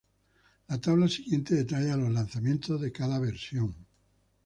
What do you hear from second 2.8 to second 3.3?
de cada